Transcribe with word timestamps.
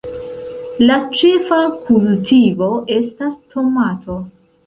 La 0.83 0.95
ĉefa 1.17 1.59
kultivo 1.89 2.71
estas 2.97 3.37
tomato. 3.57 4.19